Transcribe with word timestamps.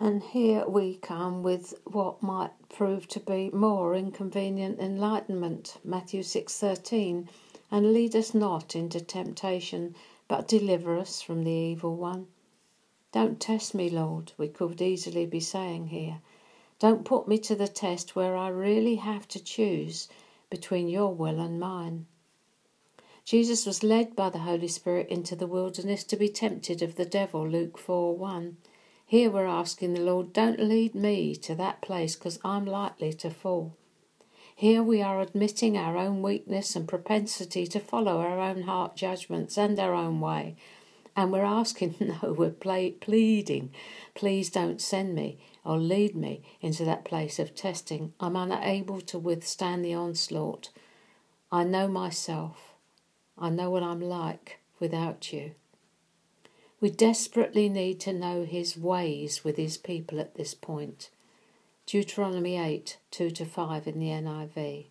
And 0.00 0.22
here 0.22 0.66
we 0.66 0.94
come 0.96 1.42
with 1.42 1.74
what 1.84 2.22
might 2.22 2.52
prove 2.70 3.06
to 3.08 3.20
be 3.20 3.50
more 3.50 3.94
inconvenient 3.94 4.80
enlightenment, 4.80 5.76
Matthew 5.84 6.22
6:13, 6.22 7.28
and 7.70 7.92
lead 7.92 8.16
us 8.16 8.32
not 8.32 8.74
into 8.74 9.02
temptation, 9.02 9.94
but 10.28 10.48
deliver 10.48 10.96
us 10.96 11.20
from 11.20 11.44
the 11.44 11.50
evil 11.50 11.94
one. 11.94 12.28
Don't 13.12 13.38
test 13.38 13.74
me, 13.74 13.90
Lord, 13.90 14.32
we 14.38 14.48
could 14.48 14.80
easily 14.80 15.26
be 15.26 15.40
saying 15.40 15.88
here. 15.88 16.22
Don't 16.78 17.04
put 17.04 17.28
me 17.28 17.36
to 17.40 17.54
the 17.54 17.68
test 17.68 18.16
where 18.16 18.34
I 18.34 18.48
really 18.48 18.96
have 18.96 19.28
to 19.28 19.44
choose 19.44 20.08
between 20.48 20.88
your 20.88 21.12
will 21.14 21.38
and 21.38 21.60
mine. 21.60 22.06
Jesus 23.26 23.66
was 23.66 23.82
led 23.82 24.16
by 24.16 24.30
the 24.30 24.38
Holy 24.38 24.68
Spirit 24.68 25.10
into 25.10 25.36
the 25.36 25.46
wilderness 25.46 26.02
to 26.04 26.16
be 26.16 26.30
tempted 26.30 26.80
of 26.80 26.96
the 26.96 27.04
devil, 27.04 27.46
Luke 27.46 27.76
4 27.76 28.16
1. 28.16 28.56
Here 29.12 29.28
we're 29.28 29.44
asking 29.44 29.92
the 29.92 30.00
Lord, 30.00 30.32
don't 30.32 30.58
lead 30.58 30.94
me 30.94 31.36
to 31.36 31.54
that 31.56 31.82
place 31.82 32.16
because 32.16 32.38
I'm 32.42 32.64
likely 32.64 33.12
to 33.12 33.28
fall. 33.28 33.76
Here 34.56 34.82
we 34.82 35.02
are 35.02 35.20
admitting 35.20 35.76
our 35.76 35.98
own 35.98 36.22
weakness 36.22 36.74
and 36.74 36.88
propensity 36.88 37.66
to 37.66 37.78
follow 37.78 38.22
our 38.22 38.40
own 38.40 38.62
heart 38.62 38.96
judgments 38.96 39.58
and 39.58 39.78
our 39.78 39.92
own 39.92 40.20
way. 40.20 40.56
And 41.14 41.30
we're 41.30 41.44
asking, 41.44 41.96
no, 42.00 42.32
we're 42.32 42.48
pleading, 42.52 43.74
please 44.14 44.48
don't 44.48 44.80
send 44.80 45.14
me 45.14 45.38
or 45.62 45.76
lead 45.76 46.16
me 46.16 46.42
into 46.62 46.82
that 46.86 47.04
place 47.04 47.38
of 47.38 47.54
testing. 47.54 48.14
I'm 48.18 48.34
unable 48.34 49.02
to 49.02 49.18
withstand 49.18 49.84
the 49.84 49.92
onslaught. 49.92 50.70
I 51.50 51.64
know 51.64 51.86
myself. 51.86 52.72
I 53.36 53.50
know 53.50 53.68
what 53.68 53.82
I'm 53.82 54.00
like 54.00 54.60
without 54.80 55.34
you. 55.34 55.52
We 56.82 56.90
desperately 56.90 57.68
need 57.68 58.00
to 58.00 58.12
know 58.12 58.44
his 58.44 58.76
ways 58.76 59.44
with 59.44 59.56
his 59.56 59.78
people 59.78 60.18
at 60.18 60.34
this 60.34 60.52
point. 60.52 61.10
Deuteronomy 61.86 62.58
8 62.58 62.98
2 63.12 63.30
to 63.30 63.44
5 63.44 63.86
in 63.86 64.00
the 64.00 64.08
NIV. 64.08 64.86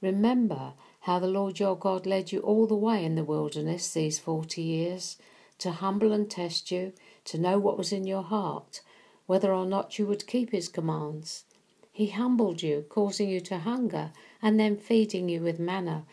Remember 0.00 0.74
how 1.00 1.18
the 1.18 1.26
Lord 1.26 1.58
your 1.58 1.76
God 1.76 2.06
led 2.06 2.30
you 2.30 2.38
all 2.42 2.68
the 2.68 2.76
way 2.76 3.04
in 3.04 3.16
the 3.16 3.24
wilderness 3.24 3.92
these 3.92 4.20
forty 4.20 4.62
years, 4.62 5.16
to 5.58 5.72
humble 5.72 6.12
and 6.12 6.30
test 6.30 6.70
you, 6.70 6.92
to 7.24 7.40
know 7.40 7.58
what 7.58 7.76
was 7.76 7.92
in 7.92 8.06
your 8.06 8.22
heart, 8.22 8.80
whether 9.26 9.52
or 9.52 9.66
not 9.66 9.98
you 9.98 10.06
would 10.06 10.28
keep 10.28 10.52
his 10.52 10.68
commands. 10.68 11.42
He 11.90 12.10
humbled 12.10 12.62
you, 12.62 12.86
causing 12.88 13.28
you 13.28 13.40
to 13.40 13.58
hunger, 13.58 14.12
and 14.40 14.60
then 14.60 14.76
feeding 14.76 15.28
you 15.28 15.40
with 15.40 15.58
manna, 15.58 16.06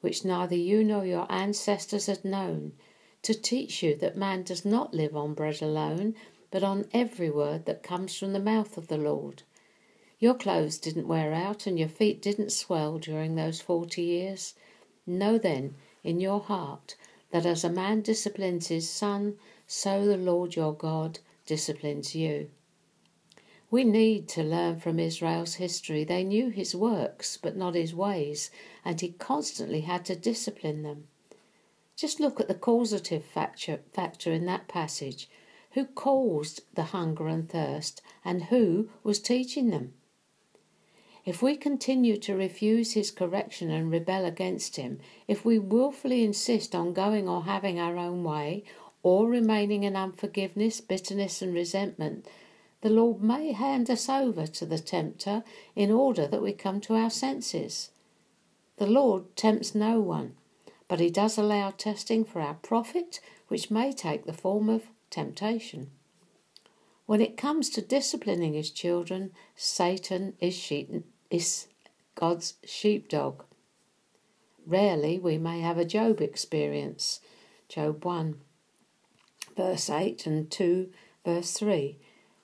which 0.00 0.24
neither 0.24 0.54
you 0.54 0.84
nor 0.84 1.04
your 1.04 1.26
ancestors 1.28 2.06
had 2.06 2.24
known 2.24 2.74
to 3.22 3.34
teach 3.34 3.82
you 3.82 3.96
that 3.96 4.16
man 4.16 4.42
does 4.42 4.64
not 4.64 4.94
live 4.94 5.16
on 5.16 5.34
bread 5.34 5.60
alone, 5.60 6.14
but 6.50 6.62
on 6.62 6.88
every 6.94 7.30
word 7.30 7.66
that 7.66 7.82
comes 7.82 8.16
from 8.16 8.32
the 8.32 8.38
mouth 8.38 8.76
of 8.76 8.88
the 8.88 8.96
Lord. 8.96 9.42
Your 10.18 10.34
clothes 10.34 10.78
didn't 10.78 11.08
wear 11.08 11.32
out 11.32 11.66
and 11.66 11.78
your 11.78 11.88
feet 11.88 12.20
didn't 12.22 12.52
swell 12.52 12.98
during 12.98 13.34
those 13.34 13.60
forty 13.60 14.02
years. 14.02 14.54
Know 15.06 15.38
then 15.38 15.74
in 16.02 16.20
your 16.20 16.40
heart 16.40 16.96
that 17.30 17.46
as 17.46 17.64
a 17.64 17.70
man 17.70 18.00
disciplines 18.00 18.68
his 18.68 18.88
son, 18.90 19.36
so 19.66 20.06
the 20.06 20.16
Lord 20.16 20.56
your 20.56 20.74
God 20.74 21.18
disciplines 21.46 22.14
you. 22.14 22.50
We 23.70 23.84
need 23.84 24.28
to 24.30 24.42
learn 24.42 24.80
from 24.80 24.98
Israel's 24.98 25.54
history. 25.54 26.02
They 26.02 26.24
knew 26.24 26.48
his 26.48 26.74
works, 26.74 27.36
but 27.36 27.56
not 27.56 27.74
his 27.74 27.94
ways, 27.94 28.50
and 28.84 28.98
he 29.00 29.10
constantly 29.10 29.82
had 29.82 30.06
to 30.06 30.16
discipline 30.16 30.82
them. 30.82 31.08
Just 31.98 32.20
look 32.20 32.38
at 32.38 32.46
the 32.46 32.54
causative 32.54 33.24
factor, 33.24 33.80
factor 33.92 34.32
in 34.32 34.46
that 34.46 34.68
passage. 34.68 35.28
Who 35.72 35.84
caused 35.84 36.62
the 36.76 36.84
hunger 36.94 37.26
and 37.26 37.48
thirst, 37.48 38.00
and 38.24 38.44
who 38.44 38.88
was 39.02 39.18
teaching 39.18 39.70
them? 39.70 39.94
If 41.24 41.42
we 41.42 41.56
continue 41.56 42.16
to 42.18 42.36
refuse 42.36 42.92
his 42.92 43.10
correction 43.10 43.68
and 43.68 43.90
rebel 43.90 44.24
against 44.24 44.76
him, 44.76 45.00
if 45.26 45.44
we 45.44 45.58
wilfully 45.58 46.22
insist 46.22 46.72
on 46.72 46.92
going 46.92 47.28
or 47.28 47.42
having 47.42 47.80
our 47.80 47.96
own 47.96 48.22
way, 48.22 48.62
or 49.02 49.28
remaining 49.28 49.82
in 49.82 49.96
unforgiveness, 49.96 50.80
bitterness, 50.80 51.42
and 51.42 51.52
resentment, 51.52 52.28
the 52.80 52.90
Lord 52.90 53.24
may 53.24 53.50
hand 53.50 53.90
us 53.90 54.08
over 54.08 54.46
to 54.46 54.64
the 54.64 54.78
tempter 54.78 55.42
in 55.74 55.90
order 55.90 56.28
that 56.28 56.42
we 56.42 56.52
come 56.52 56.80
to 56.82 56.94
our 56.94 57.10
senses. 57.10 57.90
The 58.76 58.86
Lord 58.86 59.34
tempts 59.34 59.74
no 59.74 59.98
one 59.98 60.36
but 60.88 61.00
he 61.00 61.10
does 61.10 61.36
allow 61.36 61.70
testing 61.70 62.24
for 62.24 62.40
our 62.40 62.54
profit, 62.54 63.20
which 63.48 63.70
may 63.70 63.92
take 63.92 64.24
the 64.24 64.32
form 64.32 64.70
of 64.70 64.88
temptation. 65.10 65.90
When 67.06 67.20
it 67.20 67.36
comes 67.36 67.70
to 67.70 67.82
disciplining 67.82 68.54
his 68.54 68.70
children, 68.70 69.32
Satan 69.54 70.34
is, 70.40 70.54
sheep, 70.54 70.90
is 71.30 71.68
God's 72.14 72.54
sheepdog. 72.64 73.44
Rarely 74.66 75.18
we 75.18 75.38
may 75.38 75.60
have 75.60 75.78
a 75.78 75.84
Job 75.84 76.20
experience. 76.20 77.20
Job 77.68 78.04
1, 78.04 78.40
verse 79.56 79.88
8, 79.88 80.26
and 80.26 80.50
2, 80.50 80.90
verse 81.24 81.52
3. 81.52 81.98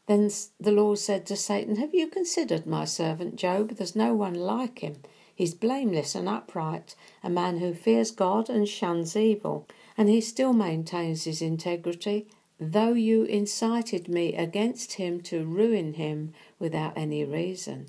Then 0.06 0.30
the 0.60 0.72
Lord 0.72 0.98
said 0.98 1.26
to 1.26 1.36
Satan, 1.36 1.76
Have 1.76 1.94
you 1.94 2.08
considered 2.08 2.66
my 2.66 2.84
servant 2.84 3.36
Job? 3.36 3.70
There's 3.70 3.96
no 3.96 4.14
one 4.14 4.34
like 4.34 4.80
him 4.80 4.96
He's 5.34 5.54
blameless 5.54 6.14
and 6.14 6.28
upright, 6.28 6.94
a 7.22 7.28
man 7.28 7.58
who 7.58 7.74
fears 7.74 8.10
God 8.10 8.48
and 8.48 8.68
shuns 8.68 9.16
evil, 9.16 9.66
and 9.98 10.08
he 10.08 10.20
still 10.20 10.52
maintains 10.52 11.24
his 11.24 11.42
integrity, 11.42 12.26
though 12.60 12.92
you 12.92 13.24
incited 13.24 14.08
me 14.08 14.34
against 14.34 14.94
him 14.94 15.20
to 15.22 15.44
ruin 15.44 15.94
him 15.94 16.32
without 16.58 16.96
any 16.96 17.24
reason. 17.24 17.86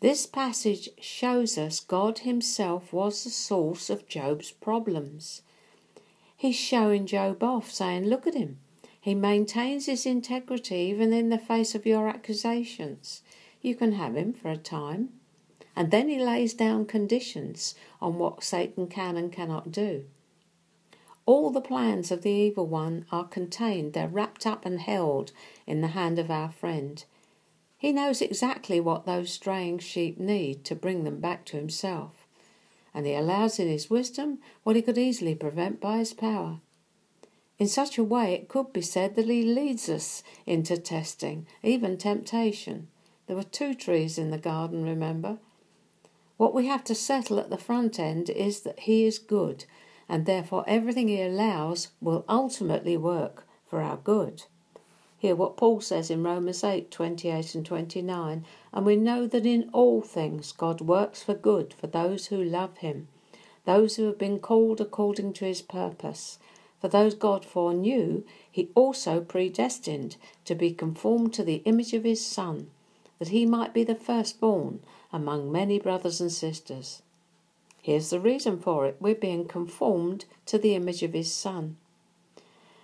This 0.00 0.26
passage 0.26 0.90
shows 1.00 1.56
us 1.56 1.80
God 1.80 2.18
Himself 2.18 2.92
was 2.92 3.24
the 3.24 3.30
source 3.30 3.88
of 3.88 4.06
Job's 4.06 4.50
problems. 4.50 5.40
He's 6.36 6.56
showing 6.56 7.06
Job 7.06 7.42
off, 7.42 7.70
saying, 7.70 8.04
Look 8.04 8.26
at 8.26 8.34
him. 8.34 8.58
He 9.00 9.14
maintains 9.14 9.86
his 9.86 10.04
integrity 10.04 10.76
even 10.76 11.14
in 11.14 11.30
the 11.30 11.38
face 11.38 11.74
of 11.74 11.86
your 11.86 12.06
accusations. 12.06 13.22
You 13.62 13.74
can 13.74 13.92
have 13.92 14.14
him 14.14 14.34
for 14.34 14.50
a 14.50 14.58
time. 14.58 15.08
And 15.76 15.90
then 15.90 16.08
he 16.08 16.18
lays 16.18 16.54
down 16.54 16.86
conditions 16.86 17.74
on 18.00 18.18
what 18.18 18.44
Satan 18.44 18.86
can 18.86 19.16
and 19.16 19.32
cannot 19.32 19.72
do. 19.72 20.04
All 21.26 21.50
the 21.50 21.60
plans 21.60 22.10
of 22.10 22.22
the 22.22 22.30
evil 22.30 22.66
one 22.66 23.06
are 23.10 23.26
contained, 23.26 23.92
they're 23.92 24.08
wrapped 24.08 24.46
up 24.46 24.66
and 24.66 24.80
held 24.80 25.32
in 25.66 25.80
the 25.80 25.88
hand 25.88 26.18
of 26.18 26.30
our 26.30 26.50
friend. 26.52 27.02
He 27.78 27.92
knows 27.92 28.20
exactly 28.20 28.78
what 28.78 29.06
those 29.06 29.32
straying 29.32 29.78
sheep 29.78 30.18
need 30.18 30.64
to 30.64 30.74
bring 30.74 31.04
them 31.04 31.20
back 31.20 31.44
to 31.46 31.56
himself, 31.56 32.26
and 32.92 33.06
he 33.06 33.14
allows 33.14 33.58
in 33.58 33.68
his 33.68 33.90
wisdom 33.90 34.38
what 34.62 34.76
he 34.76 34.82
could 34.82 34.98
easily 34.98 35.34
prevent 35.34 35.80
by 35.80 35.98
his 35.98 36.12
power. 36.12 36.60
In 37.58 37.68
such 37.68 37.98
a 37.98 38.04
way, 38.04 38.34
it 38.34 38.48
could 38.48 38.72
be 38.72 38.82
said 38.82 39.16
that 39.16 39.26
he 39.26 39.42
leads 39.44 39.88
us 39.88 40.22
into 40.44 40.76
testing, 40.76 41.46
even 41.62 41.96
temptation. 41.96 42.88
There 43.26 43.36
were 43.36 43.44
two 43.44 43.74
trees 43.74 44.18
in 44.18 44.30
the 44.30 44.38
garden, 44.38 44.84
remember? 44.84 45.38
What 46.44 46.52
we 46.52 46.66
have 46.66 46.84
to 46.84 46.94
settle 46.94 47.38
at 47.38 47.48
the 47.48 47.56
front 47.56 47.98
end 47.98 48.28
is 48.28 48.60
that 48.64 48.80
He 48.80 49.06
is 49.06 49.18
good, 49.18 49.64
and 50.10 50.26
therefore 50.26 50.62
everything 50.66 51.08
He 51.08 51.22
allows 51.22 51.88
will 52.02 52.22
ultimately 52.28 52.98
work 52.98 53.46
for 53.66 53.80
our 53.80 53.96
good. 53.96 54.42
Hear 55.16 55.36
what 55.36 55.56
Paul 55.56 55.80
says 55.80 56.10
in 56.10 56.22
Romans 56.22 56.62
8 56.62 56.90
28 56.90 57.54
and 57.54 57.64
29. 57.64 58.44
And 58.74 58.84
we 58.84 58.94
know 58.94 59.26
that 59.26 59.46
in 59.46 59.70
all 59.72 60.02
things 60.02 60.52
God 60.52 60.82
works 60.82 61.22
for 61.22 61.32
good 61.32 61.72
for 61.72 61.86
those 61.86 62.26
who 62.26 62.44
love 62.44 62.76
Him, 62.76 63.08
those 63.64 63.96
who 63.96 64.04
have 64.04 64.18
been 64.18 64.38
called 64.38 64.82
according 64.82 65.32
to 65.32 65.46
His 65.46 65.62
purpose. 65.62 66.38
For 66.78 66.88
those 66.88 67.14
God 67.14 67.46
foreknew, 67.46 68.22
He 68.50 68.68
also 68.74 69.22
predestined 69.22 70.18
to 70.44 70.54
be 70.54 70.74
conformed 70.74 71.32
to 71.32 71.42
the 71.42 71.62
image 71.64 71.94
of 71.94 72.04
His 72.04 72.22
Son, 72.22 72.70
that 73.18 73.28
He 73.28 73.46
might 73.46 73.72
be 73.72 73.84
the 73.84 73.94
firstborn 73.94 74.80
among 75.12 75.52
many 75.52 75.78
brothers 75.78 76.20
and 76.20 76.32
sisters. 76.32 77.02
Here's 77.82 78.10
the 78.10 78.20
reason 78.20 78.58
for 78.58 78.86
it 78.86 78.96
we're 78.98 79.14
being 79.14 79.46
conformed 79.46 80.24
to 80.46 80.58
the 80.58 80.74
image 80.74 81.02
of 81.02 81.12
His 81.12 81.32
Son. 81.32 81.76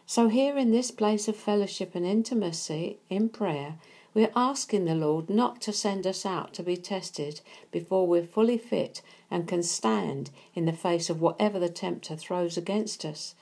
So, 0.06 0.28
here 0.28 0.58
in 0.58 0.72
this 0.72 0.90
place 0.90 1.28
of 1.28 1.36
fellowship 1.36 1.94
and 1.94 2.04
intimacy 2.04 2.98
in 3.08 3.28
prayer, 3.28 3.76
we're 4.12 4.32
asking 4.34 4.84
the 4.84 4.94
Lord 4.94 5.30
not 5.30 5.60
to 5.62 5.72
send 5.72 6.06
us 6.06 6.26
out 6.26 6.52
to 6.54 6.62
be 6.62 6.76
tested 6.76 7.40
before 7.70 8.06
we're 8.06 8.26
fully 8.26 8.58
fit 8.58 9.02
and 9.30 9.46
can 9.46 9.62
stand 9.62 10.30
in 10.54 10.64
the 10.64 10.72
face 10.72 11.10
of 11.10 11.20
whatever 11.20 11.58
the 11.58 11.68
tempter 11.68 12.16
throws 12.16 12.56
against 12.56 13.04
us, 13.04 13.34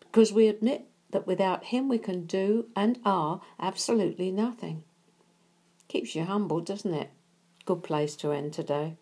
because 0.00 0.32
we 0.32 0.48
admit 0.48 0.86
that 1.12 1.26
without 1.26 1.66
Him 1.66 1.88
we 1.88 1.98
can 1.98 2.26
do 2.26 2.66
and 2.74 2.98
are 3.04 3.40
absolutely 3.60 4.32
nothing. 4.32 4.82
Keeps 5.88 6.14
you 6.14 6.24
humble, 6.24 6.60
doesn't 6.60 6.94
it? 6.94 7.10
Good 7.64 7.82
place 7.82 8.16
to 8.16 8.32
end 8.32 8.52
today. 8.52 8.96